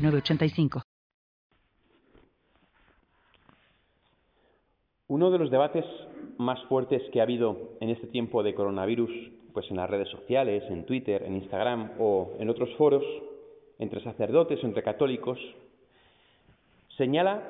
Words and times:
906985. 0.00 0.82
Uno 5.08 5.30
de 5.30 5.38
los 5.38 5.50
debates 5.50 5.84
más 6.38 6.62
fuertes 6.64 7.02
que 7.12 7.20
ha 7.20 7.24
habido 7.24 7.76
en 7.80 7.90
este 7.90 8.06
tiempo 8.06 8.42
de 8.42 8.54
coronavirus, 8.54 9.10
pues 9.52 9.68
en 9.70 9.76
las 9.76 9.90
redes 9.90 10.08
sociales, 10.08 10.62
en 10.70 10.86
Twitter, 10.86 11.24
en 11.24 11.34
Instagram 11.34 11.92
o 11.98 12.32
en 12.38 12.48
otros 12.48 12.72
foros, 12.76 13.04
entre 13.78 14.02
sacerdotes 14.04 14.62
entre 14.62 14.82
católicos, 14.82 15.38
señala 16.96 17.42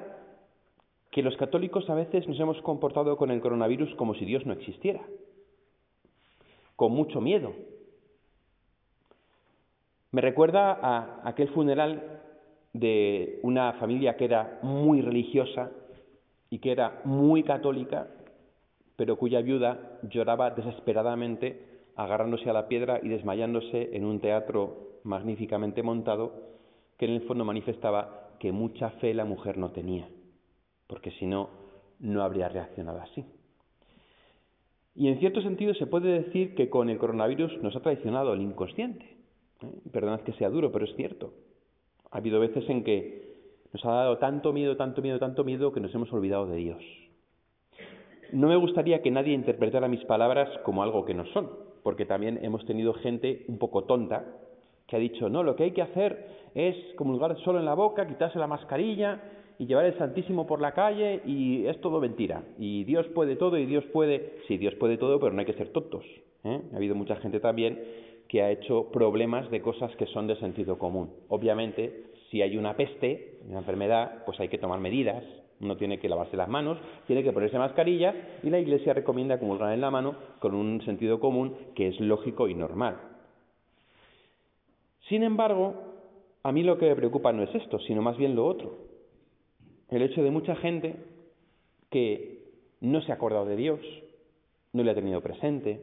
que 1.10 1.22
los 1.22 1.36
católicos 1.36 1.90
a 1.90 1.94
veces 1.94 2.26
nos 2.28 2.38
hemos 2.40 2.60
comportado 2.62 3.16
con 3.16 3.30
el 3.30 3.40
coronavirus 3.40 3.94
como 3.96 4.14
si 4.14 4.24
Dios 4.24 4.46
no 4.46 4.52
existiera, 4.52 5.02
con 6.76 6.92
mucho 6.92 7.20
miedo. 7.20 7.52
Me 10.12 10.20
recuerda 10.20 10.72
a 10.72 11.28
aquel 11.28 11.48
funeral 11.50 12.22
de 12.72 13.40
una 13.42 13.72
familia 13.74 14.16
que 14.16 14.24
era 14.24 14.58
muy 14.62 15.02
religiosa 15.02 15.70
y 16.50 16.58
que 16.58 16.72
era 16.72 17.00
muy 17.04 17.42
católica, 17.42 18.08
pero 18.96 19.16
cuya 19.16 19.40
viuda 19.40 19.98
lloraba 20.02 20.50
desesperadamente 20.50 21.66
agarrándose 21.96 22.48
a 22.48 22.52
la 22.52 22.68
piedra 22.68 23.00
y 23.02 23.08
desmayándose 23.08 23.96
en 23.96 24.04
un 24.04 24.20
teatro 24.20 25.00
magníficamente 25.04 25.82
montado 25.82 26.32
que 26.98 27.06
en 27.06 27.12
el 27.12 27.22
fondo 27.22 27.44
manifestaba 27.44 28.30
que 28.38 28.52
mucha 28.52 28.90
fe 28.90 29.14
la 29.14 29.24
mujer 29.24 29.58
no 29.58 29.70
tenía 29.70 30.08
porque 30.90 31.12
si 31.12 31.24
no, 31.24 31.48
no 32.00 32.22
habría 32.22 32.48
reaccionado 32.48 33.00
así. 33.00 33.24
Y 34.96 35.06
en 35.06 35.20
cierto 35.20 35.40
sentido 35.40 35.72
se 35.74 35.86
puede 35.86 36.22
decir 36.22 36.56
que 36.56 36.68
con 36.68 36.90
el 36.90 36.98
coronavirus 36.98 37.62
nos 37.62 37.76
ha 37.76 37.80
traicionado 37.80 38.34
el 38.34 38.42
inconsciente. 38.42 39.06
¿eh? 39.62 39.72
Perdonad 39.92 40.22
que 40.22 40.32
sea 40.32 40.50
duro, 40.50 40.72
pero 40.72 40.84
es 40.84 40.96
cierto. 40.96 41.32
Ha 42.10 42.18
habido 42.18 42.40
veces 42.40 42.68
en 42.68 42.84
que 42.84 43.30
nos 43.72 43.84
ha 43.84 43.90
dado 43.90 44.18
tanto 44.18 44.52
miedo, 44.52 44.76
tanto 44.76 45.02
miedo, 45.02 45.18
tanto 45.18 45.44
miedo 45.44 45.72
que 45.72 45.80
nos 45.80 45.94
hemos 45.94 46.12
olvidado 46.12 46.46
de 46.46 46.56
Dios. 46.56 46.82
No 48.32 48.48
me 48.48 48.56
gustaría 48.56 49.02
que 49.02 49.10
nadie 49.10 49.34
interpretara 49.34 49.88
mis 49.88 50.04
palabras 50.04 50.48
como 50.64 50.82
algo 50.82 51.04
que 51.04 51.14
no 51.14 51.26
son, 51.26 51.50
porque 51.82 52.06
también 52.06 52.38
hemos 52.42 52.64
tenido 52.66 52.94
gente 52.94 53.44
un 53.48 53.58
poco 53.58 53.84
tonta 53.84 54.24
que 54.86 54.96
ha 54.96 54.98
dicho, 54.98 55.28
no, 55.28 55.44
lo 55.44 55.54
que 55.54 55.64
hay 55.64 55.70
que 55.70 55.82
hacer 55.82 56.26
es 56.54 56.76
comulgar 56.96 57.36
solo 57.44 57.60
en 57.60 57.64
la 57.64 57.74
boca, 57.74 58.08
quitarse 58.08 58.40
la 58.40 58.48
mascarilla 58.48 59.20
y 59.56 59.66
llevar 59.66 59.84
el 59.84 59.96
Santísimo 59.98 60.46
por 60.46 60.60
la 60.60 60.72
calle 60.72 61.22
y 61.24 61.66
es 61.66 61.80
todo 61.80 62.00
mentira. 62.00 62.42
Y 62.58 62.82
Dios 62.84 63.06
puede 63.14 63.36
todo 63.36 63.56
y 63.56 63.66
Dios 63.66 63.84
puede, 63.92 64.38
sí, 64.48 64.58
Dios 64.58 64.74
puede 64.74 64.96
todo, 64.96 65.20
pero 65.20 65.32
no 65.32 65.40
hay 65.40 65.46
que 65.46 65.52
ser 65.52 65.68
tontos. 65.68 66.04
¿eh? 66.42 66.60
Ha 66.72 66.76
habido 66.76 66.96
mucha 66.96 67.16
gente 67.16 67.38
también 67.38 67.78
que 68.30 68.42
ha 68.42 68.50
hecho 68.50 68.90
problemas 68.92 69.50
de 69.50 69.60
cosas 69.60 69.94
que 69.96 70.06
son 70.06 70.28
de 70.28 70.36
sentido 70.36 70.78
común. 70.78 71.10
Obviamente, 71.28 72.04
si 72.30 72.42
hay 72.42 72.56
una 72.56 72.76
peste, 72.76 73.40
una 73.48 73.58
enfermedad, 73.58 74.24
pues 74.24 74.38
hay 74.38 74.48
que 74.48 74.58
tomar 74.58 74.78
medidas. 74.78 75.24
Uno 75.60 75.76
tiene 75.76 75.98
que 75.98 76.08
lavarse 76.08 76.36
las 76.36 76.48
manos, 76.48 76.78
tiene 77.06 77.24
que 77.24 77.32
ponerse 77.32 77.58
mascarilla 77.58 78.14
y 78.42 78.48
la 78.48 78.60
Iglesia 78.60 78.94
recomienda 78.94 79.38
comulgar 79.40 79.74
en 79.74 79.80
la 79.80 79.90
mano 79.90 80.14
con 80.38 80.54
un 80.54 80.80
sentido 80.84 81.18
común 81.18 81.56
que 81.74 81.88
es 81.88 82.00
lógico 82.00 82.48
y 82.48 82.54
normal. 82.54 82.98
Sin 85.08 85.24
embargo, 85.24 85.74
a 86.44 86.52
mí 86.52 86.62
lo 86.62 86.78
que 86.78 86.86
me 86.86 86.96
preocupa 86.96 87.32
no 87.32 87.42
es 87.42 87.54
esto, 87.54 87.80
sino 87.80 88.00
más 88.00 88.16
bien 88.16 88.36
lo 88.36 88.46
otro 88.46 88.90
el 89.90 90.02
hecho 90.02 90.22
de 90.22 90.30
mucha 90.30 90.54
gente 90.56 90.94
que 91.90 92.44
no 92.80 93.02
se 93.02 93.12
ha 93.12 93.16
acordado 93.16 93.44
de 93.44 93.56
Dios, 93.56 93.80
no 94.72 94.82
le 94.82 94.92
ha 94.92 94.94
tenido 94.94 95.20
presente, 95.20 95.80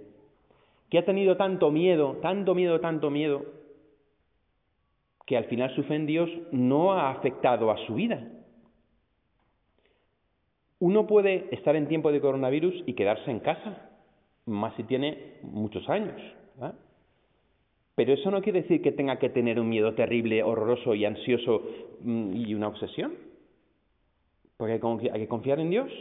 que 0.90 0.98
ha 0.98 1.06
tenido 1.06 1.38
tanto 1.38 1.72
miedo, 1.72 2.18
tanto 2.22 2.56
miedo, 2.56 2.80
tanto 2.80 3.10
miedo, 3.10 3.46
que 5.26 5.38
al 5.38 5.46
final 5.46 5.76
su 5.76 5.84
fe 5.84 5.96
en 5.96 6.06
Dios 6.06 6.30
no 6.52 6.94
ha 6.94 7.12
afectado 7.12 7.70
a 7.70 7.78
su 7.86 7.96
vida. 7.96 8.26
Uno 10.80 11.08
puede 11.08 11.54
estar 11.54 11.76
en 11.76 11.88
tiempo 11.88 12.12
de 12.12 12.22
coronavirus 12.22 12.84
y 12.86 12.94
quedarse 12.94 13.30
en 13.30 13.40
casa, 13.40 13.90
más 14.46 14.76
si 14.76 14.84
tiene 14.84 15.40
muchos 15.42 15.88
años. 15.90 16.22
Pero 17.96 18.14
eso 18.14 18.30
no 18.30 18.42
quiere 18.44 18.62
decir 18.62 18.82
que 18.84 18.92
tenga 18.92 19.18
que 19.18 19.30
tener 19.30 19.60
un 19.60 19.70
miedo 19.70 19.96
terrible, 19.96 20.44
horroroso 20.44 20.94
y 20.94 21.04
ansioso 21.04 21.64
mm, 22.02 22.36
y 22.36 22.54
una 22.54 22.68
obsesión. 22.68 23.16
Porque 24.56 24.74
hay 24.74 25.20
que 25.20 25.28
confiar 25.28 25.60
en 25.60 25.72
Dios. 25.72 25.92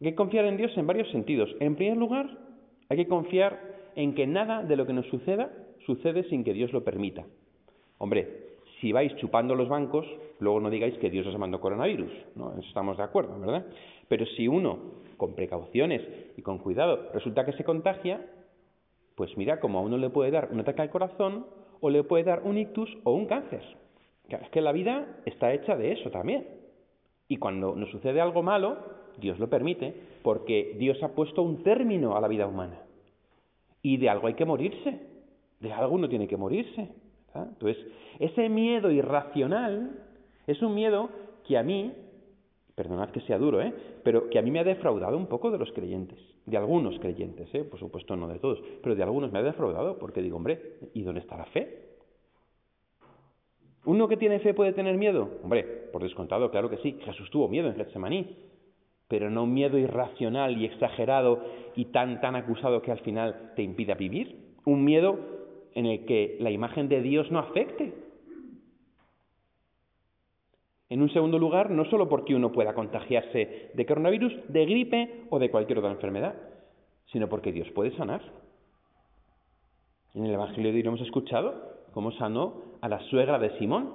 Hay 0.00 0.10
que 0.10 0.14
confiar 0.14 0.44
en 0.44 0.56
Dios 0.56 0.70
en 0.76 0.86
varios 0.86 1.10
sentidos. 1.10 1.50
En 1.58 1.74
primer 1.74 1.96
lugar, 1.96 2.43
hay 2.88 2.96
que 2.96 3.08
confiar 3.08 3.60
en 3.96 4.14
que 4.14 4.26
nada 4.26 4.62
de 4.62 4.76
lo 4.76 4.86
que 4.86 4.92
nos 4.92 5.06
suceda 5.06 5.50
sucede 5.86 6.24
sin 6.24 6.44
que 6.44 6.52
Dios 6.52 6.72
lo 6.72 6.84
permita. 6.84 7.24
Hombre, 7.98 8.44
si 8.80 8.92
vais 8.92 9.14
chupando 9.16 9.54
los 9.54 9.68
bancos, 9.68 10.06
luego 10.40 10.60
no 10.60 10.70
digáis 10.70 10.96
que 10.98 11.10
Dios 11.10 11.26
os 11.26 11.38
mandó 11.38 11.60
coronavirus, 11.60 12.12
¿no? 12.34 12.52
Eso 12.52 12.68
estamos 12.68 12.96
de 12.96 13.02
acuerdo, 13.02 13.38
¿verdad? 13.38 13.66
Pero 14.08 14.26
si 14.26 14.48
uno, 14.48 14.78
con 15.16 15.34
precauciones 15.34 16.02
y 16.36 16.42
con 16.42 16.58
cuidado, 16.58 17.10
resulta 17.14 17.44
que 17.44 17.52
se 17.52 17.64
contagia, 17.64 18.26
pues 19.14 19.36
mira, 19.36 19.60
como 19.60 19.78
a 19.78 19.82
uno 19.82 19.96
le 19.96 20.10
puede 20.10 20.30
dar 20.30 20.48
un 20.50 20.60
ataque 20.60 20.82
al 20.82 20.90
corazón, 20.90 21.46
o 21.80 21.90
le 21.90 22.02
puede 22.02 22.24
dar 22.24 22.42
un 22.44 22.56
ictus 22.58 22.96
o 23.04 23.12
un 23.12 23.26
cáncer. 23.26 23.62
Es 24.28 24.48
que 24.50 24.60
la 24.60 24.72
vida 24.72 25.18
está 25.26 25.52
hecha 25.52 25.76
de 25.76 25.92
eso 25.92 26.10
también. 26.10 26.46
Y 27.28 27.36
cuando 27.36 27.74
nos 27.76 27.90
sucede 27.90 28.20
algo 28.20 28.42
malo, 28.42 28.78
Dios 29.18 29.38
lo 29.38 29.48
permite, 29.48 29.94
porque 30.24 30.74
Dios 30.78 31.00
ha 31.02 31.08
puesto 31.08 31.42
un 31.42 31.62
término 31.62 32.16
a 32.16 32.20
la 32.20 32.28
vida 32.28 32.46
humana. 32.46 32.80
Y 33.82 33.98
de 33.98 34.08
algo 34.08 34.26
hay 34.26 34.32
que 34.32 34.46
morirse, 34.46 34.98
de 35.60 35.70
algo 35.70 35.94
uno 35.94 36.08
tiene 36.08 36.26
que 36.26 36.38
morirse. 36.38 36.88
Entonces, 37.34 37.86
ese 38.18 38.48
miedo 38.48 38.90
irracional 38.90 40.02
es 40.46 40.62
un 40.62 40.74
miedo 40.74 41.10
que 41.46 41.58
a 41.58 41.62
mí, 41.62 41.92
perdonad 42.74 43.10
que 43.10 43.20
sea 43.20 43.36
duro, 43.36 43.60
¿eh? 43.60 43.74
pero 44.02 44.30
que 44.30 44.38
a 44.38 44.42
mí 44.42 44.50
me 44.50 44.60
ha 44.60 44.64
defraudado 44.64 45.18
un 45.18 45.26
poco 45.26 45.50
de 45.50 45.58
los 45.58 45.70
creyentes, 45.72 46.18
de 46.46 46.56
algunos 46.56 46.98
creyentes, 47.00 47.54
¿eh? 47.54 47.62
por 47.62 47.78
supuesto 47.78 48.16
no 48.16 48.26
de 48.26 48.38
todos, 48.38 48.62
pero 48.82 48.94
de 48.94 49.02
algunos 49.02 49.30
me 49.30 49.40
ha 49.40 49.42
defraudado, 49.42 49.98
porque 49.98 50.22
digo, 50.22 50.38
hombre, 50.38 50.78
¿y 50.94 51.02
dónde 51.02 51.20
está 51.20 51.36
la 51.36 51.44
fe? 51.46 51.90
¿Uno 53.84 54.08
que 54.08 54.16
tiene 54.16 54.40
fe 54.40 54.54
puede 54.54 54.72
tener 54.72 54.96
miedo? 54.96 55.28
Hombre, 55.42 55.64
por 55.92 56.02
descontado, 56.02 56.50
claro 56.50 56.70
que 56.70 56.78
sí. 56.78 56.96
Jesús 57.04 57.28
tuvo 57.28 57.46
miedo 57.48 57.68
en 57.68 57.76
Getsemaní, 57.76 58.34
pero 59.14 59.30
no 59.30 59.44
un 59.44 59.54
miedo 59.54 59.78
irracional 59.78 60.60
y 60.60 60.64
exagerado 60.64 61.40
y 61.76 61.84
tan, 61.84 62.20
tan 62.20 62.34
acusado 62.34 62.82
que 62.82 62.90
al 62.90 62.98
final 62.98 63.52
te 63.54 63.62
impida 63.62 63.94
vivir. 63.94 64.56
Un 64.64 64.82
miedo 64.82 65.16
en 65.72 65.86
el 65.86 66.04
que 66.04 66.36
la 66.40 66.50
imagen 66.50 66.88
de 66.88 67.00
Dios 67.00 67.30
no 67.30 67.38
afecte. 67.38 67.94
En 70.88 71.00
un 71.00 71.12
segundo 71.12 71.38
lugar, 71.38 71.70
no 71.70 71.84
solo 71.84 72.08
porque 72.08 72.34
uno 72.34 72.50
pueda 72.50 72.74
contagiarse 72.74 73.70
de 73.72 73.86
coronavirus, 73.86 74.32
de 74.48 74.66
gripe 74.66 75.26
o 75.30 75.38
de 75.38 75.48
cualquier 75.48 75.78
otra 75.78 75.92
enfermedad, 75.92 76.34
sino 77.12 77.28
porque 77.28 77.52
Dios 77.52 77.70
puede 77.70 77.96
sanar. 77.96 78.20
En 80.14 80.24
el 80.24 80.34
Evangelio 80.34 80.72
de 80.72 80.78
hoy 80.78 80.86
hemos 80.88 81.02
escuchado, 81.02 81.54
cómo 81.92 82.10
sanó 82.10 82.54
a 82.80 82.88
la 82.88 82.98
suegra 83.10 83.38
de 83.38 83.56
Simón, 83.60 83.92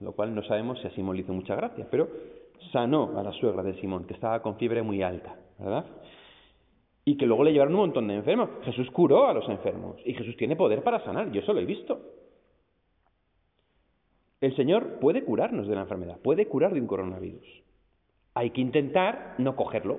lo 0.00 0.12
cual 0.12 0.34
no 0.34 0.42
sabemos 0.44 0.80
si 0.80 0.86
a 0.86 0.92
Simón 0.92 1.16
le 1.16 1.24
hizo 1.24 1.34
mucha 1.34 1.54
gracia, 1.54 1.86
pero 1.90 2.08
sanó 2.72 3.18
a 3.18 3.22
la 3.22 3.32
suegra 3.32 3.62
de 3.62 3.74
Simón, 3.80 4.04
que 4.06 4.14
estaba 4.14 4.42
con 4.42 4.56
fiebre 4.56 4.82
muy 4.82 5.02
alta, 5.02 5.36
¿verdad? 5.58 5.86
Y 7.04 7.16
que 7.16 7.26
luego 7.26 7.44
le 7.44 7.52
llevaron 7.52 7.74
un 7.74 7.80
montón 7.80 8.08
de 8.08 8.14
enfermos. 8.14 8.50
Jesús 8.64 8.90
curó 8.90 9.28
a 9.28 9.34
los 9.34 9.48
enfermos 9.48 9.96
y 10.04 10.14
Jesús 10.14 10.36
tiene 10.36 10.56
poder 10.56 10.82
para 10.82 11.04
sanar, 11.04 11.30
yo 11.30 11.40
eso 11.40 11.52
lo 11.52 11.60
he 11.60 11.64
visto. 11.64 12.00
El 14.40 14.54
Señor 14.56 14.98
puede 15.00 15.24
curarnos 15.24 15.66
de 15.66 15.74
la 15.74 15.82
enfermedad, 15.82 16.18
puede 16.22 16.46
curar 16.46 16.74
de 16.74 16.80
un 16.80 16.86
coronavirus. 16.86 17.46
Hay 18.34 18.50
que 18.50 18.60
intentar 18.60 19.34
no 19.38 19.56
cogerlo, 19.56 19.98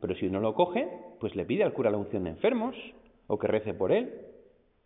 pero 0.00 0.14
si 0.16 0.26
uno 0.26 0.40
lo 0.40 0.54
coge, 0.54 0.88
pues 1.20 1.36
le 1.36 1.44
pide 1.44 1.62
al 1.62 1.72
cura 1.72 1.90
la 1.90 1.98
unción 1.98 2.24
de 2.24 2.30
enfermos 2.30 2.74
o 3.28 3.38
que 3.38 3.46
rece 3.46 3.74
por 3.74 3.92
él 3.92 4.31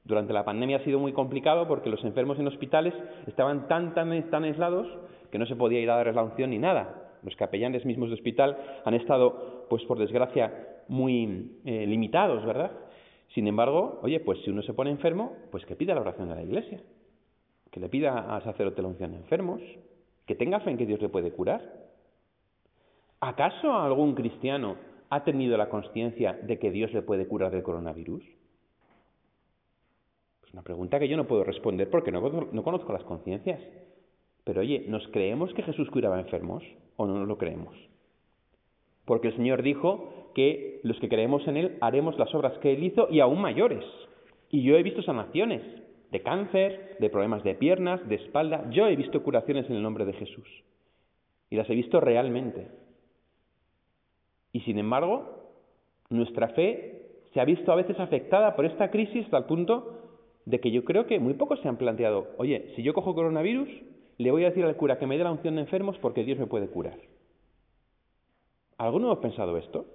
durante 0.06 0.32
la 0.32 0.44
pandemia 0.44 0.76
ha 0.76 0.84
sido 0.84 1.00
muy 1.00 1.12
complicado 1.12 1.66
porque 1.66 1.90
los 1.90 2.02
enfermos 2.04 2.38
en 2.38 2.46
hospitales 2.46 2.94
estaban 3.26 3.66
tan, 3.66 3.92
tan, 3.92 4.30
tan 4.30 4.44
aislados 4.44 4.86
que 5.30 5.38
no 5.38 5.46
se 5.46 5.56
podía 5.56 5.80
ir 5.80 5.90
a 5.90 5.96
darles 5.96 6.14
la 6.14 6.22
unción 6.22 6.50
ni 6.50 6.58
nada. 6.58 7.18
Los 7.22 7.34
capellanes 7.34 7.84
mismos 7.84 8.08
de 8.08 8.14
hospital 8.14 8.56
han 8.84 8.94
estado, 8.94 9.66
pues 9.68 9.82
por 9.84 9.98
desgracia, 9.98 10.52
muy 10.88 11.58
eh, 11.64 11.86
limitados, 11.86 12.44
¿verdad? 12.46 12.70
Sin 13.34 13.48
embargo, 13.48 13.98
oye, 14.02 14.20
pues 14.20 14.38
si 14.44 14.50
uno 14.50 14.62
se 14.62 14.74
pone 14.74 14.90
enfermo, 14.90 15.32
pues 15.50 15.66
que 15.66 15.74
pida 15.74 15.94
la 15.94 16.02
oración 16.02 16.28
de 16.28 16.36
la 16.36 16.42
Iglesia. 16.42 16.80
que 17.72 17.80
le 17.80 17.88
pida 17.90 18.34
al 18.34 18.42
sacerdote 18.42 18.80
la 18.80 18.88
unción 18.88 19.10
de 19.10 19.18
enfermos, 19.18 19.60
que 20.24 20.34
tenga 20.34 20.60
fe 20.60 20.70
en 20.70 20.78
que 20.78 20.86
Dios 20.86 21.02
le 21.02 21.10
puede 21.10 21.32
curar. 21.32 21.60
¿Acaso 23.20 23.74
algún 23.74 24.14
cristiano 24.14 24.76
ha 25.10 25.24
tenido 25.24 25.58
la 25.58 25.68
conciencia 25.68 26.38
de 26.42 26.58
que 26.58 26.70
Dios 26.70 26.92
le 26.94 27.02
puede 27.02 27.26
curar 27.26 27.50
del 27.50 27.62
coronavirus? 27.62 28.22
Una 30.56 30.62
pregunta 30.62 30.98
que 30.98 31.06
yo 31.06 31.18
no 31.18 31.26
puedo 31.26 31.44
responder 31.44 31.90
porque 31.90 32.10
no, 32.10 32.22
no 32.50 32.62
conozco 32.64 32.90
las 32.90 33.04
conciencias. 33.04 33.60
Pero 34.42 34.62
oye, 34.62 34.86
¿nos 34.88 35.06
creemos 35.08 35.52
que 35.52 35.62
Jesús 35.62 35.90
curaba 35.90 36.18
enfermos 36.18 36.64
o 36.96 37.06
no 37.06 37.18
nos 37.18 37.28
lo 37.28 37.36
creemos? 37.36 37.76
Porque 39.04 39.28
el 39.28 39.36
Señor 39.36 39.62
dijo 39.62 40.30
que 40.34 40.80
los 40.82 40.98
que 40.98 41.10
creemos 41.10 41.46
en 41.46 41.58
Él 41.58 41.76
haremos 41.82 42.18
las 42.18 42.34
obras 42.34 42.56
que 42.60 42.72
Él 42.72 42.84
hizo 42.84 43.06
y 43.10 43.20
aún 43.20 43.38
mayores. 43.38 43.84
Y 44.48 44.62
yo 44.62 44.78
he 44.78 44.82
visto 44.82 45.02
sanaciones 45.02 45.60
de 46.10 46.22
cáncer, 46.22 46.96
de 47.00 47.10
problemas 47.10 47.44
de 47.44 47.54
piernas, 47.54 48.08
de 48.08 48.14
espalda. 48.14 48.66
Yo 48.70 48.86
he 48.86 48.96
visto 48.96 49.22
curaciones 49.22 49.68
en 49.68 49.76
el 49.76 49.82
nombre 49.82 50.06
de 50.06 50.14
Jesús. 50.14 50.48
Y 51.50 51.56
las 51.56 51.68
he 51.68 51.74
visto 51.74 52.00
realmente. 52.00 52.68
Y 54.54 54.60
sin 54.60 54.78
embargo, 54.78 55.52
nuestra 56.08 56.48
fe 56.48 57.08
se 57.34 57.40
ha 57.40 57.44
visto 57.44 57.70
a 57.72 57.76
veces 57.76 58.00
afectada 58.00 58.56
por 58.56 58.64
esta 58.64 58.90
crisis 58.90 59.26
hasta 59.26 59.36
el 59.36 59.44
punto 59.44 60.05
de 60.46 60.60
que 60.60 60.70
yo 60.70 60.84
creo 60.84 61.06
que 61.06 61.18
muy 61.18 61.34
pocos 61.34 61.60
se 61.60 61.68
han 61.68 61.76
planteado, 61.76 62.28
oye, 62.38 62.72
si 62.76 62.82
yo 62.82 62.94
cojo 62.94 63.14
coronavirus, 63.14 63.68
le 64.16 64.30
voy 64.30 64.44
a 64.44 64.48
decir 64.48 64.64
al 64.64 64.76
cura 64.76 64.98
que 64.98 65.06
me 65.06 65.18
dé 65.18 65.24
la 65.24 65.32
unción 65.32 65.56
de 65.56 65.62
enfermos 65.62 65.98
porque 65.98 66.24
Dios 66.24 66.38
me 66.38 66.46
puede 66.46 66.68
curar. 66.68 66.98
¿Alguno 68.78 69.10
ha 69.10 69.20
pensado 69.20 69.58
esto? 69.58 69.86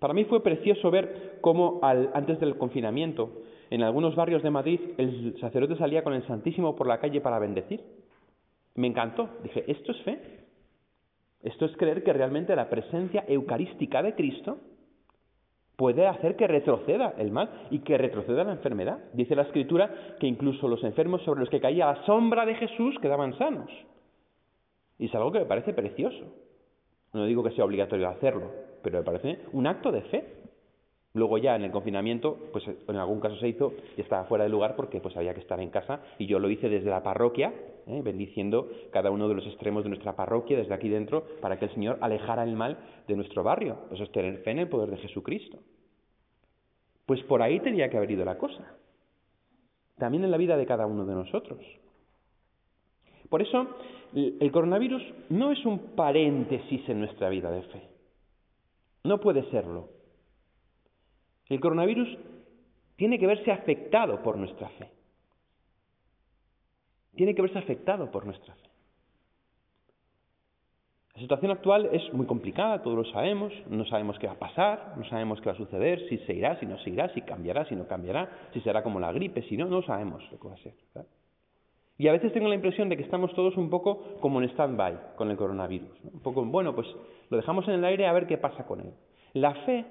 Para 0.00 0.14
mí 0.14 0.24
fue 0.24 0.42
precioso 0.42 0.90
ver 0.90 1.38
cómo 1.40 1.80
antes 1.82 2.40
del 2.40 2.56
confinamiento, 2.56 3.42
en 3.70 3.82
algunos 3.82 4.16
barrios 4.16 4.42
de 4.42 4.50
Madrid, 4.50 4.80
el 4.98 5.38
sacerdote 5.40 5.76
salía 5.76 6.02
con 6.02 6.14
el 6.14 6.26
Santísimo 6.26 6.74
por 6.74 6.86
la 6.86 6.98
calle 6.98 7.20
para 7.20 7.38
bendecir. 7.38 7.82
Me 8.74 8.86
encantó. 8.86 9.28
Dije, 9.42 9.64
¿esto 9.70 9.92
es 9.92 10.02
fe? 10.02 10.18
Esto 11.42 11.66
es 11.66 11.76
creer 11.76 12.02
que 12.02 12.12
realmente 12.12 12.56
la 12.56 12.70
presencia 12.70 13.24
eucarística 13.28 14.02
de 14.02 14.14
Cristo 14.14 14.58
puede 15.76 16.06
hacer 16.06 16.36
que 16.36 16.46
retroceda 16.46 17.14
el 17.18 17.30
mal 17.30 17.66
y 17.70 17.80
que 17.80 17.98
retroceda 17.98 18.44
la 18.44 18.52
enfermedad. 18.52 18.98
Dice 19.12 19.34
la 19.34 19.42
Escritura 19.42 20.16
que 20.20 20.26
incluso 20.26 20.68
los 20.68 20.82
enfermos 20.84 21.22
sobre 21.22 21.40
los 21.40 21.50
que 21.50 21.60
caía 21.60 21.86
la 21.86 22.04
sombra 22.04 22.46
de 22.46 22.54
Jesús 22.54 22.96
quedaban 23.00 23.36
sanos. 23.38 23.70
Y 24.98 25.06
es 25.06 25.14
algo 25.14 25.32
que 25.32 25.40
me 25.40 25.46
parece 25.46 25.72
precioso. 25.72 26.24
No 27.12 27.26
digo 27.26 27.42
que 27.42 27.50
sea 27.52 27.64
obligatorio 27.64 28.08
hacerlo, 28.08 28.50
pero 28.82 28.98
me 28.98 29.04
parece 29.04 29.40
un 29.52 29.66
acto 29.66 29.90
de 29.90 30.02
fe. 30.02 30.43
Luego 31.14 31.38
ya 31.38 31.54
en 31.54 31.62
el 31.62 31.70
confinamiento, 31.70 32.36
pues 32.50 32.64
en 32.66 32.96
algún 32.96 33.20
caso 33.20 33.36
se 33.36 33.46
hizo 33.46 33.72
y 33.96 34.00
estaba 34.00 34.24
fuera 34.24 34.42
de 34.42 34.50
lugar 34.50 34.74
porque 34.74 35.00
pues 35.00 35.16
había 35.16 35.32
que 35.32 35.40
estar 35.40 35.60
en 35.60 35.70
casa 35.70 36.00
y 36.18 36.26
yo 36.26 36.40
lo 36.40 36.50
hice 36.50 36.68
desde 36.68 36.90
la 36.90 37.04
parroquia, 37.04 37.54
¿eh? 37.86 38.02
bendiciendo 38.02 38.68
cada 38.90 39.12
uno 39.12 39.28
de 39.28 39.36
los 39.36 39.46
extremos 39.46 39.84
de 39.84 39.90
nuestra 39.90 40.16
parroquia 40.16 40.56
desde 40.56 40.74
aquí 40.74 40.88
dentro 40.88 41.24
para 41.40 41.56
que 41.56 41.66
el 41.66 41.70
Señor 41.72 41.98
alejara 42.00 42.42
el 42.42 42.56
mal 42.56 42.78
de 43.06 43.14
nuestro 43.14 43.44
barrio. 43.44 43.76
Eso 43.92 44.02
es 44.02 44.10
tener 44.10 44.38
fe 44.38 44.50
en 44.50 44.58
el 44.58 44.68
poder 44.68 44.90
de 44.90 44.96
Jesucristo. 44.96 45.58
Pues 47.06 47.22
por 47.22 47.42
ahí 47.42 47.60
tenía 47.60 47.88
que 47.88 47.96
haber 47.96 48.10
ido 48.10 48.24
la 48.24 48.36
cosa. 48.36 48.76
También 49.96 50.24
en 50.24 50.32
la 50.32 50.36
vida 50.36 50.56
de 50.56 50.66
cada 50.66 50.86
uno 50.86 51.06
de 51.06 51.14
nosotros. 51.14 51.60
Por 53.28 53.40
eso, 53.40 53.68
el 54.14 54.50
coronavirus 54.50 55.02
no 55.28 55.52
es 55.52 55.64
un 55.64 55.94
paréntesis 55.94 56.88
en 56.88 56.98
nuestra 56.98 57.28
vida 57.28 57.52
de 57.52 57.62
fe. 57.62 57.82
No 59.04 59.20
puede 59.20 59.48
serlo. 59.50 59.93
El 61.48 61.60
coronavirus 61.60 62.18
tiene 62.96 63.18
que 63.18 63.26
verse 63.26 63.50
afectado 63.52 64.22
por 64.22 64.36
nuestra 64.36 64.68
fe. 64.70 64.90
Tiene 67.16 67.34
que 67.34 67.42
verse 67.42 67.58
afectado 67.58 68.10
por 68.10 68.24
nuestra 68.24 68.54
fe. 68.54 68.68
La 71.14 71.20
situación 71.20 71.52
actual 71.52 71.90
es 71.92 72.12
muy 72.12 72.26
complicada, 72.26 72.82
todos 72.82 72.96
lo 72.96 73.12
sabemos, 73.12 73.52
no 73.68 73.84
sabemos 73.84 74.18
qué 74.18 74.26
va 74.26 74.32
a 74.32 74.38
pasar, 74.38 74.94
no 74.96 75.04
sabemos 75.04 75.40
qué 75.40 75.46
va 75.46 75.52
a 75.52 75.56
suceder, 75.56 76.08
si 76.08 76.18
se 76.18 76.34
irá, 76.34 76.58
si 76.58 76.66
no 76.66 76.76
se 76.78 76.90
irá, 76.90 77.08
si 77.14 77.22
cambiará, 77.22 77.64
si 77.66 77.76
no 77.76 77.86
cambiará, 77.86 78.48
si 78.52 78.60
será 78.62 78.82
como 78.82 78.98
la 78.98 79.12
gripe, 79.12 79.42
si 79.42 79.56
no, 79.56 79.66
no 79.66 79.82
sabemos 79.82 80.24
lo 80.32 80.40
que 80.40 80.48
va 80.48 80.54
a 80.54 80.58
ser. 80.58 80.74
Y 81.98 82.08
a 82.08 82.12
veces 82.12 82.32
tengo 82.32 82.48
la 82.48 82.56
impresión 82.56 82.88
de 82.88 82.96
que 82.96 83.04
estamos 83.04 83.32
todos 83.34 83.56
un 83.56 83.70
poco 83.70 84.16
como 84.20 84.42
en 84.42 84.48
stand-by 84.50 85.14
con 85.14 85.30
el 85.30 85.36
coronavirus. 85.36 85.96
Un 86.12 86.20
poco, 86.20 86.44
bueno, 86.44 86.74
pues 86.74 86.88
lo 87.30 87.36
dejamos 87.36 87.68
en 87.68 87.74
el 87.74 87.84
aire 87.84 88.08
a 88.08 88.12
ver 88.12 88.26
qué 88.26 88.36
pasa 88.36 88.66
con 88.66 88.80
él. 88.80 88.92
La 89.34 89.54
fe 89.66 89.84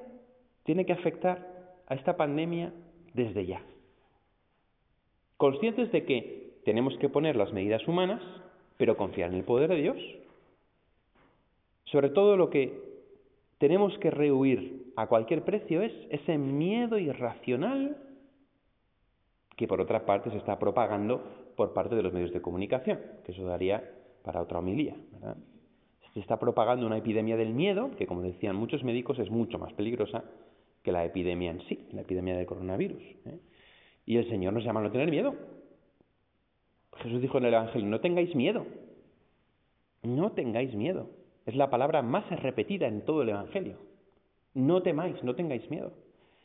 tiene 0.64 0.86
que 0.86 0.94
afectar 0.94 1.48
a 1.88 1.96
esta 1.96 2.18
pandemia 2.18 2.74
desde 3.14 3.46
ya. 3.46 3.62
Conscientes 5.38 5.92
de 5.92 6.06
que 6.06 6.54
tenemos 6.66 6.98
que 6.98 7.10
poner 7.10 7.36
las 7.36 7.52
medidas 7.54 7.88
humanas, 7.88 8.22
pero 8.78 8.98
confiar 8.98 9.30
en 9.30 9.38
el 9.38 9.44
poder 9.44 9.70
de 9.70 9.82
Dios. 9.82 9.98
Sobre 11.86 12.10
todo 12.10 12.38
lo 12.38 12.50
que 12.50 12.82
tenemos 13.58 13.98
que 14.00 14.10
rehuir 14.10 14.92
a 14.96 15.08
cualquier 15.08 15.44
precio 15.44 15.82
es 15.82 15.92
ese 16.10 16.38
miedo 16.38 16.98
irracional 16.98 17.98
que 19.56 19.68
por 19.68 19.82
otra 19.82 20.06
parte 20.06 20.32
se 20.32 20.38
está 20.38 20.58
propagando 20.58 21.24
por 21.56 21.74
parte 21.74 21.96
de 21.96 22.02
los 22.02 22.14
medios 22.14 22.34
de 22.34 22.42
comunicación, 22.42 23.00
que 23.24 23.32
eso 23.32 23.46
daría 23.46 23.84
para 24.24 24.42
otra 24.42 24.60
homilía. 24.60 24.96
Se 26.14 26.20
está 26.20 26.40
propagando 26.40 26.86
una 26.86 26.98
epidemia 26.98 27.38
del 27.38 27.54
miedo, 27.54 27.92
que 27.98 28.08
como 28.08 28.22
decían 28.22 28.56
muchos 28.56 28.84
médicos 28.84 29.20
es 29.20 29.30
mucho 29.30 29.60
más 29.60 29.74
peligrosa 29.74 30.24
que 30.84 30.92
la 30.92 31.06
epidemia 31.06 31.52
en 31.52 31.62
sí, 31.68 31.88
la 31.94 32.02
epidemia 32.02 32.36
del 32.36 32.46
coronavirus. 32.46 33.02
¿eh? 33.02 33.40
Y 34.06 34.18
el 34.18 34.30
Señor 34.30 34.54
nos 34.54 34.64
llama 34.64 34.82
a 34.82 34.84
no 34.84 34.92
tener 34.92 35.10
miedo. 35.10 35.34
Jesús 36.98 37.22
dijo 37.22 37.38
en 37.38 37.46
el 37.46 37.54
Evangelio, 37.54 37.88
no 37.88 38.00
tengáis 38.02 38.36
miedo, 38.36 38.66
no 40.04 40.34
tengáis 40.34 40.74
miedo. 40.76 41.10
Es 41.46 41.56
la 41.56 41.70
palabra 41.70 42.02
más 42.02 42.30
repetida 42.42 42.88
en 42.88 43.02
todo 43.02 43.24
el 43.24 43.30
Evangelio. 43.30 43.78
No 44.54 44.84
temáis, 44.84 45.24
no 45.24 45.36
tengáis 45.36 45.70
miedo. 45.70 45.94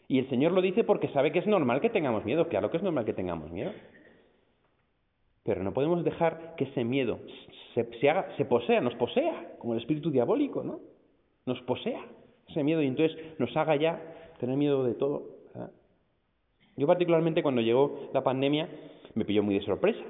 Y 0.06 0.18
el 0.18 0.28
Señor 0.30 0.52
lo 0.52 0.62
dice 0.62 0.84
porque 0.84 1.08
sabe 1.08 1.32
que 1.32 1.40
es 1.40 1.46
normal 1.46 1.80
que 1.80 1.90
tengamos 1.90 2.24
miedo, 2.24 2.48
claro 2.48 2.70
que 2.70 2.78
es 2.78 2.82
normal 2.82 3.04
que 3.04 3.12
tengamos 3.12 3.50
miedo. 3.50 3.72
Pero 5.44 5.62
no 5.62 5.74
podemos 5.74 6.02
dejar 6.04 6.54
que 6.56 6.64
ese 6.64 6.84
miedo 6.84 7.18
se, 7.74 7.88
se 8.36 8.44
posea, 8.44 8.80
nos 8.80 8.94
posea, 8.94 9.56
como 9.58 9.74
el 9.74 9.80
espíritu 9.80 10.10
diabólico, 10.10 10.62
¿no? 10.62 10.80
Nos 11.44 11.60
posea 11.62 12.04
ese 12.48 12.62
miedo 12.64 12.82
y 12.82 12.86
entonces 12.86 13.18
nos 13.38 13.54
haga 13.56 13.76
ya 13.76 14.00
tener 14.38 14.56
miedo 14.56 14.84
de 14.84 14.94
todo. 14.94 15.38
Yo 16.76 16.86
particularmente 16.86 17.42
cuando 17.42 17.60
llegó 17.60 18.10
la 18.14 18.22
pandemia 18.22 18.68
me 19.14 19.24
pilló 19.24 19.42
muy 19.42 19.54
de 19.54 19.64
sorpresa, 19.64 20.04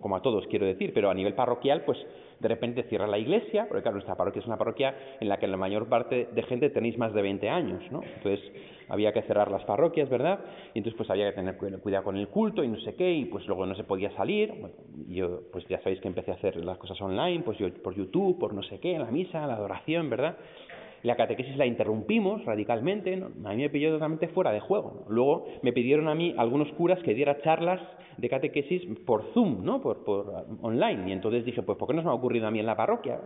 como 0.00 0.16
a 0.16 0.22
todos 0.22 0.46
quiero 0.48 0.66
decir, 0.66 0.92
pero 0.94 1.10
a 1.10 1.14
nivel 1.14 1.34
parroquial 1.34 1.82
pues 1.84 1.98
de 2.40 2.48
repente 2.48 2.82
cierra 2.84 3.06
la 3.06 3.18
iglesia, 3.18 3.66
porque 3.68 3.82
claro, 3.82 3.96
nuestra 3.96 4.16
parroquia 4.16 4.40
es 4.40 4.46
una 4.46 4.56
parroquia 4.56 4.96
en 5.20 5.28
la 5.28 5.38
que 5.38 5.46
la 5.46 5.56
mayor 5.56 5.88
parte 5.88 6.28
de 6.32 6.42
gente 6.42 6.70
tenéis 6.70 6.98
más 6.98 7.12
de 7.12 7.22
20 7.22 7.48
años, 7.48 7.82
¿no? 7.92 8.02
Entonces 8.02 8.40
había 8.88 9.12
que 9.12 9.22
cerrar 9.22 9.50
las 9.50 9.62
parroquias, 9.64 10.08
¿verdad? 10.08 10.40
Y 10.74 10.78
entonces 10.78 10.96
pues 10.96 11.08
había 11.10 11.30
que 11.30 11.36
tener 11.36 11.56
cuidado 11.56 12.04
con 12.04 12.16
el 12.16 12.28
culto 12.28 12.64
y 12.64 12.68
no 12.68 12.80
sé 12.80 12.94
qué, 12.94 13.12
y 13.12 13.26
pues 13.26 13.46
luego 13.46 13.64
no 13.64 13.76
se 13.76 13.84
podía 13.84 14.10
salir. 14.16 14.52
yo 15.06 15.42
pues 15.52 15.66
ya 15.68 15.78
sabéis 15.78 16.00
que 16.00 16.08
empecé 16.08 16.32
a 16.32 16.34
hacer 16.34 16.56
las 16.64 16.78
cosas 16.78 17.00
online, 17.00 17.42
pues 17.44 17.58
yo 17.58 17.72
por 17.74 17.94
YouTube, 17.94 18.38
por 18.38 18.54
no 18.54 18.62
sé 18.64 18.80
qué, 18.80 18.98
la 18.98 19.10
misa, 19.10 19.46
la 19.46 19.54
adoración, 19.54 20.10
¿verdad? 20.10 20.36
La 21.02 21.16
catequesis 21.16 21.56
la 21.56 21.66
interrumpimos 21.66 22.44
radicalmente, 22.44 23.14
a 23.44 23.48
mí 23.50 23.56
me 23.56 23.70
pilló 23.70 23.92
totalmente 23.92 24.28
fuera 24.28 24.52
de 24.52 24.60
juego. 24.60 25.04
Luego 25.08 25.46
me 25.62 25.72
pidieron 25.72 26.08
a 26.08 26.14
mí 26.14 26.34
algunos 26.38 26.70
curas 26.72 27.00
que 27.00 27.14
diera 27.14 27.40
charlas 27.42 27.80
de 28.18 28.28
catequesis 28.28 28.82
por 29.04 29.24
Zoom, 29.32 29.64
¿no? 29.64 29.80
Por, 29.82 30.04
por 30.04 30.46
online. 30.60 31.08
Y 31.08 31.12
entonces 31.12 31.44
dije, 31.44 31.62
pues 31.62 31.76
¿por 31.76 31.88
qué 31.88 31.94
no 31.94 32.02
se 32.02 32.06
me 32.06 32.12
ha 32.12 32.14
ocurrido 32.14 32.46
a 32.46 32.50
mí 32.50 32.60
en 32.60 32.66
la 32.66 32.76
parroquia? 32.76 33.20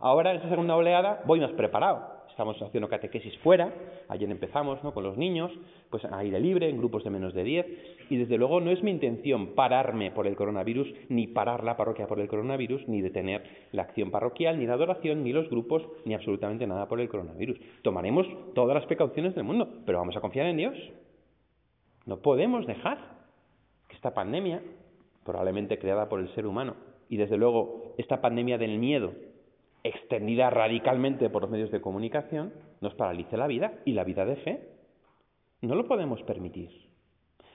Ahora, 0.00 0.30
en 0.30 0.36
esta 0.36 0.48
segunda 0.48 0.76
oleada, 0.76 1.22
voy 1.26 1.40
más 1.40 1.52
preparado 1.52 2.21
estamos 2.32 2.60
haciendo 2.60 2.88
catequesis 2.88 3.38
fuera, 3.38 3.72
ayer 4.08 4.30
empezamos 4.30 4.82
¿no? 4.82 4.92
con 4.92 5.04
los 5.04 5.16
niños, 5.16 5.52
pues 5.90 6.04
a 6.04 6.18
aire 6.18 6.40
libre, 6.40 6.68
en 6.68 6.78
grupos 6.78 7.04
de 7.04 7.10
menos 7.10 7.34
de 7.34 7.44
10, 7.44 7.66
y 8.10 8.16
desde 8.16 8.38
luego 8.38 8.60
no 8.60 8.70
es 8.70 8.82
mi 8.82 8.90
intención 8.90 9.54
pararme 9.54 10.10
por 10.10 10.26
el 10.26 10.34
coronavirus, 10.34 10.92
ni 11.10 11.26
parar 11.26 11.62
la 11.62 11.76
parroquia 11.76 12.06
por 12.06 12.20
el 12.20 12.28
coronavirus, 12.28 12.88
ni 12.88 13.02
detener 13.02 13.44
la 13.72 13.82
acción 13.82 14.10
parroquial, 14.10 14.58
ni 14.58 14.66
la 14.66 14.74
adoración, 14.74 15.22
ni 15.22 15.32
los 15.32 15.48
grupos, 15.50 15.82
ni 16.04 16.14
absolutamente 16.14 16.66
nada 16.66 16.88
por 16.88 17.00
el 17.00 17.08
coronavirus. 17.08 17.60
Tomaremos 17.82 18.26
todas 18.54 18.74
las 18.74 18.86
precauciones 18.86 19.34
del 19.34 19.44
mundo, 19.44 19.68
pero 19.84 19.98
vamos 19.98 20.16
a 20.16 20.20
confiar 20.20 20.46
en 20.46 20.56
Dios. 20.56 20.76
No 22.06 22.18
podemos 22.18 22.66
dejar 22.66 22.98
que 23.88 23.94
esta 23.94 24.14
pandemia, 24.14 24.62
probablemente 25.24 25.78
creada 25.78 26.08
por 26.08 26.18
el 26.18 26.34
ser 26.34 26.46
humano, 26.46 26.76
y 27.10 27.18
desde 27.18 27.36
luego 27.36 27.94
esta 27.98 28.22
pandemia 28.22 28.56
del 28.56 28.78
miedo, 28.78 29.12
extendida 29.84 30.50
radicalmente 30.50 31.30
por 31.30 31.42
los 31.42 31.50
medios 31.50 31.70
de 31.70 31.80
comunicación, 31.80 32.52
nos 32.80 32.94
paralice 32.94 33.36
la 33.36 33.46
vida 33.46 33.80
y 33.84 33.92
la 33.92 34.04
vida 34.04 34.24
de 34.24 34.36
fe. 34.36 34.68
No 35.60 35.74
lo 35.74 35.86
podemos 35.86 36.22
permitir. 36.22 36.70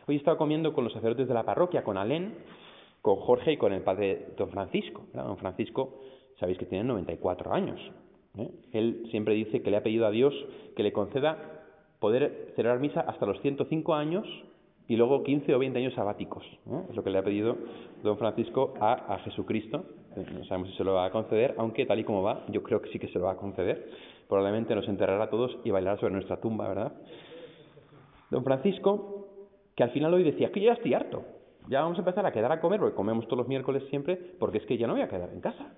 Hoy 0.07 0.15
he 0.15 0.17
estado 0.17 0.37
comiendo 0.37 0.73
con 0.73 0.83
los 0.83 0.93
sacerdotes 0.93 1.27
de 1.27 1.33
la 1.33 1.43
parroquia, 1.43 1.83
con 1.83 1.97
Alén, 1.97 2.35
con 3.01 3.17
Jorge 3.17 3.53
y 3.53 3.57
con 3.57 3.73
el 3.73 3.81
padre 3.81 4.27
don 4.37 4.49
Francisco. 4.49 5.05
Don 5.13 5.37
Francisco, 5.37 5.99
sabéis 6.39 6.57
que 6.57 6.65
tiene 6.65 6.85
94 6.85 7.53
años. 7.53 7.79
¿eh? 8.37 8.49
Él 8.71 9.07
siempre 9.11 9.33
dice 9.33 9.61
que 9.61 9.71
le 9.71 9.77
ha 9.77 9.83
pedido 9.83 10.05
a 10.05 10.11
Dios 10.11 10.33
que 10.75 10.83
le 10.83 10.93
conceda 10.93 11.37
poder 11.99 12.53
celebrar 12.55 12.79
misa 12.79 13.01
hasta 13.01 13.25
los 13.25 13.41
105 13.41 13.95
años 13.95 14.25
Y 14.87 14.95
luego 14.95 15.23
15 15.23 15.53
o 15.53 15.59
20 15.59 15.79
años 15.79 15.93
sabáticos. 15.93 16.45
¿eh? 16.45 16.83
Es 16.89 16.95
lo 16.95 17.03
que 17.03 17.09
le 17.09 17.17
ha 17.17 17.23
pedido 17.23 17.57
don 18.03 18.17
Francisco 18.17 18.73
a, 18.79 19.13
a 19.15 19.19
Jesucristo. 19.19 19.83
No 20.15 20.45
sabemos 20.45 20.69
si 20.71 20.77
se 20.77 20.83
lo 20.83 20.93
va 20.93 21.05
a 21.05 21.11
conceder, 21.11 21.53
aunque 21.57 21.85
tal 21.85 21.99
y 21.99 22.03
como 22.03 22.23
va, 22.23 22.45
yo 22.49 22.63
creo 22.63 22.81
que 22.81 22.89
sí 22.89 22.97
que 22.97 23.07
se 23.09 23.19
lo 23.19 23.25
va 23.25 23.33
a 23.33 23.37
conceder. 23.37 23.89
Probablemente 24.27 24.73
nos 24.73 24.87
enterrará 24.87 25.25
a 25.25 25.29
todos 25.29 25.57
y 25.63 25.71
bailará 25.71 25.97
sobre 25.99 26.13
nuestra 26.13 26.37
tumba, 26.37 26.67
¿verdad? 26.67 26.93
Don 28.31 28.43
Francisco, 28.43 29.27
que 29.75 29.83
al 29.83 29.91
final 29.91 30.13
hoy 30.13 30.23
decía, 30.23 30.51
que 30.51 30.59
ya 30.59 30.73
estoy 30.73 30.93
harto, 30.93 31.23
ya 31.69 31.81
vamos 31.81 31.97
a 31.97 32.01
empezar 32.01 32.25
a 32.25 32.31
quedar 32.31 32.51
a 32.51 32.59
comer, 32.59 32.79
porque 32.79 32.95
comemos 32.95 33.25
todos 33.25 33.39
los 33.39 33.47
miércoles 33.47 33.83
siempre, 33.89 34.15
porque 34.39 34.57
es 34.57 34.65
que 34.65 34.77
ya 34.77 34.87
no 34.87 34.93
voy 34.93 35.01
a 35.01 35.07
quedar 35.07 35.29
en 35.31 35.41
casa. 35.41 35.73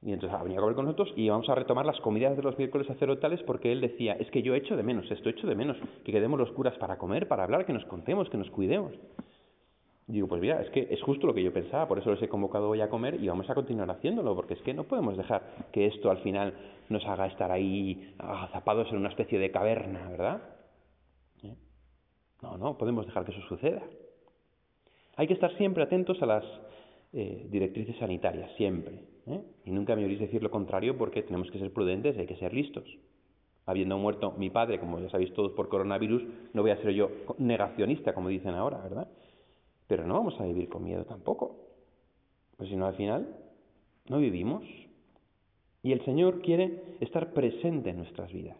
Y 0.00 0.12
entonces 0.12 0.38
ha 0.38 0.42
venido 0.42 0.60
a 0.60 0.62
comer 0.62 0.76
con 0.76 0.84
nosotros 0.84 1.12
y 1.16 1.28
vamos 1.28 1.48
a 1.48 1.56
retomar 1.56 1.84
las 1.84 2.00
comidas 2.00 2.36
de 2.36 2.42
los 2.42 2.56
miércoles 2.56 2.86
sacerdotales 2.86 3.42
porque 3.42 3.72
él 3.72 3.80
decía, 3.80 4.12
es 4.12 4.30
que 4.30 4.42
yo 4.42 4.54
echo 4.54 4.76
de 4.76 4.84
menos, 4.84 5.10
esto 5.10 5.28
echo 5.28 5.46
de 5.46 5.56
menos, 5.56 5.76
que 6.04 6.12
quedemos 6.12 6.38
los 6.38 6.52
curas 6.52 6.76
para 6.78 6.98
comer, 6.98 7.26
para 7.26 7.42
hablar, 7.42 7.66
que 7.66 7.72
nos 7.72 7.84
contemos, 7.86 8.30
que 8.30 8.36
nos 8.36 8.50
cuidemos. 8.50 8.92
Digo, 10.06 10.26
pues 10.28 10.40
mira, 10.40 10.62
es 10.62 10.70
que 10.70 10.86
es 10.90 11.02
justo 11.02 11.26
lo 11.26 11.34
que 11.34 11.42
yo 11.42 11.52
pensaba, 11.52 11.86
por 11.86 11.98
eso 11.98 12.10
les 12.10 12.22
he 12.22 12.28
convocado 12.28 12.70
hoy 12.70 12.80
a 12.80 12.88
comer 12.88 13.22
y 13.22 13.28
vamos 13.28 13.50
a 13.50 13.54
continuar 13.54 13.90
haciéndolo, 13.90 14.34
porque 14.34 14.54
es 14.54 14.62
que 14.62 14.72
no 14.72 14.84
podemos 14.84 15.16
dejar 15.16 15.42
que 15.72 15.86
esto 15.86 16.10
al 16.10 16.18
final 16.18 16.54
nos 16.88 17.04
haga 17.04 17.26
estar 17.26 17.50
ahí 17.50 18.14
agazapados 18.18 18.90
en 18.90 18.98
una 18.98 19.10
especie 19.10 19.38
de 19.38 19.50
caverna, 19.50 20.08
¿verdad? 20.08 20.42
¿Eh? 21.42 21.54
No, 22.40 22.56
no, 22.56 22.78
podemos 22.78 23.04
dejar 23.04 23.26
que 23.26 23.32
eso 23.32 23.42
suceda. 23.48 23.82
Hay 25.16 25.26
que 25.26 25.34
estar 25.34 25.54
siempre 25.58 25.82
atentos 25.82 26.22
a 26.22 26.26
las 26.26 26.44
eh, 27.12 27.46
directrices 27.50 27.96
sanitarias, 27.96 28.50
siempre. 28.56 29.00
¿eh? 29.26 29.40
Y 29.64 29.70
nunca 29.70 29.96
me 29.96 30.04
oís 30.04 30.18
decir 30.18 30.42
lo 30.42 30.50
contrario 30.50 30.96
porque 30.98 31.22
tenemos 31.22 31.50
que 31.50 31.58
ser 31.58 31.72
prudentes 31.72 32.16
y 32.16 32.20
hay 32.20 32.26
que 32.26 32.36
ser 32.36 32.52
listos. 32.52 32.84
Habiendo 33.64 33.96
muerto 33.98 34.32
mi 34.32 34.50
padre, 34.50 34.78
como 34.78 34.98
ya 34.98 35.08
sabéis 35.10 35.32
todos, 35.32 35.52
por 35.52 35.68
coronavirus, 35.68 36.22
no 36.52 36.62
voy 36.62 36.70
a 36.70 36.82
ser 36.82 36.92
yo 36.92 37.10
negacionista, 37.38 38.14
como 38.14 38.28
dicen 38.28 38.54
ahora, 38.54 38.78
¿verdad? 38.78 39.08
Pero 39.86 40.06
no 40.06 40.14
vamos 40.14 40.38
a 40.40 40.44
vivir 40.44 40.68
con 40.68 40.84
miedo 40.84 41.04
tampoco. 41.04 41.56
Pues 42.56 42.68
si 42.68 42.76
no, 42.76 42.86
al 42.86 42.94
final, 42.94 43.36
no 44.08 44.18
vivimos. 44.18 44.64
Y 45.82 45.92
el 45.92 46.04
Señor 46.04 46.42
quiere 46.42 46.96
estar 47.00 47.32
presente 47.32 47.90
en 47.90 47.98
nuestras 47.98 48.32
vidas. 48.32 48.58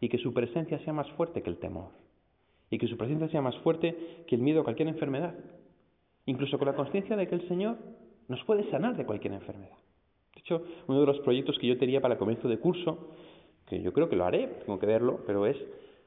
Y 0.00 0.08
que 0.08 0.18
su 0.18 0.32
presencia 0.34 0.78
sea 0.80 0.92
más 0.92 1.10
fuerte 1.12 1.42
que 1.42 1.50
el 1.50 1.58
temor. 1.58 1.90
Y 2.70 2.78
que 2.78 2.88
su 2.88 2.96
presencia 2.96 3.28
sea 3.28 3.42
más 3.42 3.56
fuerte 3.58 4.24
que 4.26 4.34
el 4.34 4.42
miedo 4.42 4.60
a 4.60 4.64
cualquier 4.64 4.88
enfermedad 4.88 5.34
incluso 6.30 6.58
con 6.58 6.68
la 6.68 6.74
conciencia 6.74 7.16
de 7.16 7.26
que 7.26 7.34
el 7.34 7.48
Señor 7.48 7.76
nos 8.28 8.42
puede 8.44 8.70
sanar 8.70 8.96
de 8.96 9.04
cualquier 9.04 9.34
enfermedad. 9.34 9.76
De 10.34 10.40
hecho, 10.40 10.62
uno 10.86 11.00
de 11.00 11.06
los 11.06 11.18
proyectos 11.20 11.58
que 11.58 11.66
yo 11.66 11.76
tenía 11.76 12.00
para 12.00 12.14
el 12.14 12.18
comienzo 12.18 12.48
de 12.48 12.58
curso, 12.58 13.10
que 13.66 13.82
yo 13.82 13.92
creo 13.92 14.08
que 14.08 14.16
lo 14.16 14.24
haré, 14.24 14.46
tengo 14.64 14.78
que 14.78 14.86
verlo, 14.86 15.20
pero 15.26 15.44
es 15.46 15.56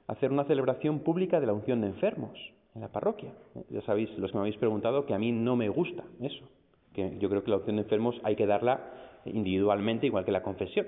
hacer 0.08 0.32
una 0.32 0.46
celebración 0.46 1.00
pública 1.00 1.42
de 1.42 1.48
la 1.48 1.54
unción 1.54 1.82
de 1.82 1.88
enfermos 1.88 2.32
en 2.74 2.82
la 2.82 2.88
parroquia. 2.88 3.34
Ya 3.70 3.82
sabéis, 3.82 4.18
los 4.18 4.32
que 4.32 4.38
me 4.38 4.42
habéis 4.42 4.58
preguntado, 4.58 5.06
que 5.06 5.14
a 5.14 5.20
mí 5.20 5.34
no 5.34 5.58
me 5.58 5.68
gusta 5.68 6.04
eso, 6.22 6.46
que 6.94 7.18
yo 7.20 7.30
creo 7.30 7.44
que 7.44 7.52
la 7.52 7.58
unción 7.58 7.76
de 7.76 7.82
enfermos 7.82 8.20
hay 8.24 8.38
que 8.38 8.46
darla 8.46 8.80
individualmente, 9.26 10.08
igual 10.08 10.24
que 10.24 10.32
la 10.32 10.42
confesión. 10.42 10.88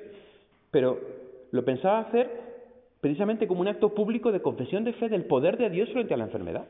Pero 0.72 1.00
lo 1.51 1.65
pensaba 1.65 2.00
hacer 2.00 2.32
precisamente 3.01 3.48
como 3.48 3.62
un 3.62 3.68
acto 3.68 3.94
público 3.94 4.32
de 4.32 4.42
confesión 4.42 4.86
de 4.86 4.94
fe 4.94 5.10
del 5.10 5.25
poder 5.25 5.58
de 5.58 5.70
Dios 5.70 5.89
frente 5.89 6.13
a 6.13 6.18
la 6.18 6.24
enfermedad 6.24 6.65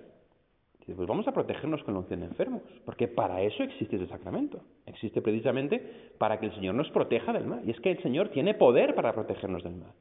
pues 0.94 1.08
vamos 1.08 1.28
a 1.28 1.32
protegernos 1.32 1.84
con 1.84 1.96
la 1.96 2.02
unción 2.02 2.20
de 2.20 2.28
enfermos, 2.28 2.62
porque 2.86 3.08
para 3.08 3.42
eso 3.42 3.64
existe 3.64 3.96
ese 3.96 4.08
sacramento. 4.08 4.62
Existe 4.86 5.22
precisamente 5.22 6.12
para 6.20 6.40
que 6.40 6.46
el 6.46 6.54
Señor 6.54 6.76
nos 6.76 6.90
proteja 6.92 7.34
del 7.34 7.46
mal. 7.46 7.62
Y 7.66 7.72
es 7.72 7.80
que 7.80 7.92
el 7.92 8.02
Señor 8.04 8.30
tiene 8.30 8.54
poder 8.54 8.94
para 8.94 9.14
protegernos 9.14 9.64
del 9.64 9.76
mal. 9.76 9.92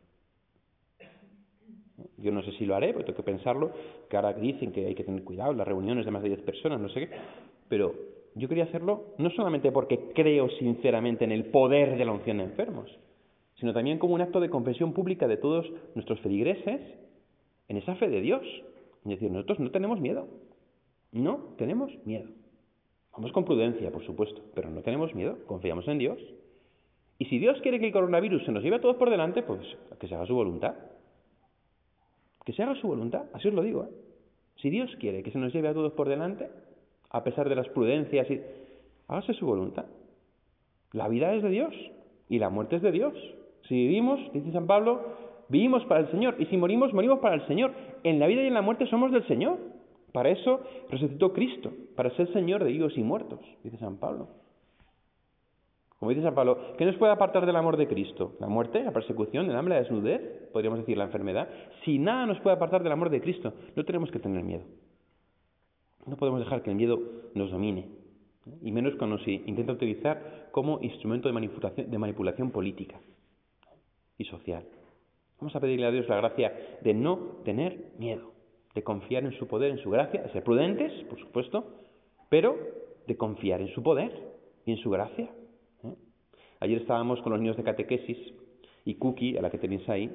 Yo 2.18 2.32
no 2.32 2.42
sé 2.42 2.52
si 2.52 2.66
lo 2.66 2.74
haré, 2.74 2.92
porque 2.92 3.12
tengo 3.12 3.16
que 3.16 3.32
pensarlo, 3.32 3.72
que 4.08 4.16
ahora 4.16 4.34
dicen 4.34 4.72
que 4.72 4.86
hay 4.86 4.94
que 4.94 5.04
tener 5.04 5.24
cuidado 5.24 5.52
las 5.54 5.66
reuniones 5.66 6.04
de 6.04 6.10
más 6.10 6.22
de 6.22 6.28
10 6.30 6.42
personas, 6.42 6.80
no 6.80 6.88
sé 6.90 7.00
qué, 7.08 7.16
pero 7.68 7.94
yo 8.34 8.48
quería 8.48 8.64
hacerlo 8.64 9.14
no 9.18 9.30
solamente 9.30 9.70
porque 9.72 10.12
creo 10.14 10.48
sinceramente 10.58 11.24
en 11.24 11.32
el 11.32 11.46
poder 11.46 11.96
de 11.96 12.04
la 12.04 12.12
unción 12.12 12.38
de 12.38 12.44
enfermos, 12.44 12.90
sino 13.56 13.72
también 13.72 13.98
como 13.98 14.14
un 14.14 14.20
acto 14.20 14.40
de 14.40 14.50
confesión 14.50 14.92
pública 14.92 15.28
de 15.28 15.36
todos 15.36 15.70
nuestros 15.94 16.20
feligreses 16.20 16.80
en 17.68 17.76
esa 17.76 17.94
fe 17.96 18.08
de 18.08 18.20
Dios. 18.20 18.42
Es 19.04 19.10
decir, 19.10 19.30
nosotros 19.30 19.60
no 19.60 19.70
tenemos 19.70 20.00
miedo, 20.00 20.26
no 21.20 21.54
tenemos 21.56 21.92
miedo. 22.04 22.28
Vamos 23.12 23.32
con 23.32 23.44
prudencia, 23.44 23.92
por 23.92 24.04
supuesto, 24.04 24.42
pero 24.54 24.70
no 24.70 24.82
tenemos 24.82 25.14
miedo, 25.14 25.38
confiamos 25.46 25.86
en 25.86 25.98
Dios. 25.98 26.18
Y 27.18 27.26
si 27.26 27.38
Dios 27.38 27.60
quiere 27.62 27.78
que 27.78 27.86
el 27.86 27.92
coronavirus 27.92 28.44
se 28.44 28.52
nos 28.52 28.62
lleve 28.62 28.76
a 28.76 28.80
todos 28.80 28.96
por 28.96 29.10
delante, 29.10 29.42
pues 29.42 29.60
que 30.00 30.08
se 30.08 30.14
haga 30.14 30.26
su 30.26 30.34
voluntad. 30.34 30.74
Que 32.44 32.52
se 32.52 32.62
haga 32.62 32.74
su 32.74 32.88
voluntad, 32.88 33.26
así 33.32 33.48
os 33.48 33.54
lo 33.54 33.62
digo. 33.62 33.84
¿eh? 33.84 33.90
Si 34.56 34.70
Dios 34.70 34.90
quiere 34.98 35.22
que 35.22 35.30
se 35.30 35.38
nos 35.38 35.52
lleve 35.52 35.68
a 35.68 35.74
todos 35.74 35.92
por 35.92 36.08
delante, 36.08 36.48
a 37.10 37.22
pesar 37.22 37.48
de 37.48 37.54
las 37.54 37.68
prudencias, 37.68 38.28
y... 38.30 38.40
hágase 39.06 39.34
su 39.34 39.46
voluntad. 39.46 39.86
La 40.92 41.08
vida 41.08 41.32
es 41.34 41.42
de 41.42 41.50
Dios 41.50 41.74
y 42.28 42.38
la 42.38 42.50
muerte 42.50 42.76
es 42.76 42.82
de 42.82 42.92
Dios. 42.92 43.14
Si 43.68 43.74
vivimos, 43.74 44.20
dice 44.32 44.52
San 44.52 44.66
Pablo, 44.66 45.00
vivimos 45.48 45.84
para 45.86 46.00
el 46.00 46.10
Señor 46.10 46.36
y 46.38 46.46
si 46.46 46.56
morimos, 46.56 46.92
morimos 46.92 47.20
para 47.20 47.36
el 47.36 47.46
Señor. 47.46 47.72
En 48.02 48.18
la 48.18 48.26
vida 48.26 48.42
y 48.42 48.46
en 48.48 48.54
la 48.54 48.62
muerte 48.62 48.86
somos 48.86 49.12
del 49.12 49.26
Señor. 49.26 49.58
Para 50.14 50.30
eso 50.30 50.60
resucitó 50.90 51.32
Cristo, 51.32 51.72
para 51.96 52.14
ser 52.14 52.32
Señor 52.32 52.62
de 52.62 52.70
vivos 52.70 52.96
y 52.96 53.02
muertos, 53.02 53.40
dice 53.64 53.78
San 53.78 53.96
Pablo. 53.96 54.28
Como 55.98 56.10
dice 56.10 56.22
San 56.22 56.36
Pablo, 56.36 56.56
¿qué 56.78 56.84
nos 56.84 56.94
puede 56.98 57.12
apartar 57.12 57.44
del 57.44 57.56
amor 57.56 57.76
de 57.76 57.88
Cristo? 57.88 58.34
La 58.38 58.46
muerte, 58.46 58.84
la 58.84 58.92
persecución, 58.92 59.50
el 59.50 59.56
hambre, 59.56 59.74
la 59.74 59.80
desnudez, 59.80 60.20
podríamos 60.52 60.78
decir 60.78 60.96
la 60.96 61.06
enfermedad. 61.06 61.48
Si 61.84 61.98
nada 61.98 62.26
nos 62.26 62.38
puede 62.38 62.54
apartar 62.54 62.84
del 62.84 62.92
amor 62.92 63.10
de 63.10 63.20
Cristo, 63.20 63.54
no 63.74 63.84
tenemos 63.84 64.08
que 64.12 64.20
tener 64.20 64.44
miedo. 64.44 64.62
No 66.06 66.16
podemos 66.16 66.38
dejar 66.38 66.62
que 66.62 66.70
el 66.70 66.76
miedo 66.76 66.96
nos 67.34 67.50
domine, 67.50 67.88
y 68.62 68.70
menos 68.70 68.94
cuando 68.94 69.18
se 69.18 69.32
intenta 69.32 69.72
utilizar 69.72 70.48
como 70.52 70.78
instrumento 70.80 71.28
de 71.28 71.84
de 71.86 71.98
manipulación 71.98 72.52
política 72.52 73.00
y 74.16 74.26
social. 74.26 74.64
Vamos 75.40 75.56
a 75.56 75.60
pedirle 75.60 75.86
a 75.86 75.90
Dios 75.90 76.08
la 76.08 76.18
gracia 76.18 76.78
de 76.82 76.94
no 76.94 77.16
tener 77.44 77.94
miedo 77.98 78.33
de 78.74 78.82
confiar 78.82 79.24
en 79.24 79.32
su 79.32 79.46
poder, 79.46 79.70
en 79.70 79.78
su 79.78 79.90
gracia, 79.90 80.22
de 80.22 80.30
ser 80.30 80.42
prudentes, 80.42 80.92
por 81.08 81.18
supuesto, 81.18 81.64
pero 82.28 82.56
de 83.06 83.16
confiar 83.16 83.60
en 83.60 83.68
su 83.68 83.82
poder 83.82 84.10
y 84.66 84.72
en 84.72 84.78
su 84.78 84.90
gracia. 84.90 85.30
¿eh? 85.84 85.94
Ayer 86.60 86.80
estábamos 86.80 87.20
con 87.22 87.32
los 87.32 87.40
niños 87.40 87.56
de 87.56 87.62
catequesis 87.62 88.18
y 88.84 88.96
Cookie, 88.96 89.38
a 89.38 89.42
la 89.42 89.50
que 89.50 89.58
tenéis 89.58 89.88
ahí, 89.88 90.10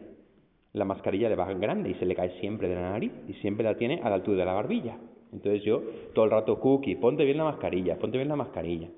la 0.74 0.86
mascarilla 0.86 1.30
le 1.30 1.36
va 1.36 1.51
grande 1.54 1.89
y 1.89 1.96
se 1.96 2.06
le 2.06 2.16
cae 2.16 2.39
siempre 2.39 2.68
de 2.68 2.75
la 2.75 2.92
nariz 2.92 3.12
y 3.28 3.34
siempre 3.36 3.63
la 3.63 3.75
tiene 3.75 4.01
a 4.04 4.10
la 4.10 4.16
altura 4.16 4.39
de 4.39 4.46
la 4.46 4.54
barbilla. 4.54 4.98
Entonces 5.32 5.63
yo 5.63 5.82
todo 6.13 6.25
el 6.25 6.32
rato, 6.32 6.60
Cookie, 6.60 6.96
ponte 6.96 7.24
bien 7.24 7.38
la 7.38 7.46
mascarilla, 7.46 7.98
ponte 7.98 8.18
bien 8.18 8.30
la 8.30 8.36
mascarilla. 8.36 8.89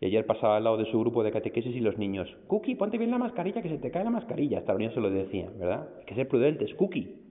Y 0.00 0.06
ayer 0.06 0.26
pasaba 0.26 0.56
al 0.56 0.64
lado 0.64 0.76
de 0.76 0.90
su 0.90 0.98
grupo 0.98 1.22
de 1.22 1.30
catequesis 1.30 1.74
y 1.74 1.80
los 1.80 1.96
niños, 1.96 2.28
Cookie, 2.48 2.74
ponte 2.74 2.98
bien 2.98 3.10
la 3.10 3.18
mascarilla, 3.18 3.62
que 3.62 3.68
se 3.68 3.78
te 3.78 3.90
cae 3.90 4.04
la 4.04 4.10
mascarilla. 4.10 4.58
Hasta 4.58 4.74
niños 4.74 4.94
se 4.94 5.00
lo 5.00 5.10
decían, 5.10 5.58
¿verdad? 5.58 5.88
Hay 5.98 6.04
que 6.04 6.14
ser 6.14 6.28
prudentes, 6.28 6.74
Cookie. 6.74 7.21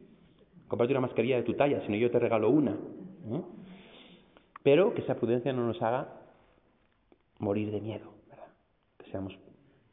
Comprate 0.71 0.93
una 0.93 1.01
mascarilla 1.01 1.35
de 1.35 1.43
tu 1.43 1.53
talla, 1.53 1.81
si 1.81 1.91
no 1.91 1.97
yo 1.97 2.09
te 2.09 2.17
regalo 2.17 2.49
una. 2.49 2.73
Pero 4.63 4.93
que 4.93 5.01
esa 5.01 5.15
prudencia 5.15 5.51
no 5.51 5.67
nos 5.67 5.81
haga 5.81 6.07
morir 7.39 7.71
de 7.71 7.81
miedo, 7.81 8.13
¿verdad? 8.29 8.47
Que 8.97 9.11
seamos 9.11 9.37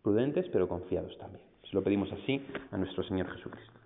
prudentes 0.05 0.49
pero 0.53 0.69
confiados 0.69 1.19
también. 1.19 1.45
Si 1.69 1.75
lo 1.75 1.83
pedimos 1.83 2.13
así 2.13 2.41
a 2.71 2.77
nuestro 2.77 3.03
Señor 3.03 3.29
Jesucristo. 3.29 3.78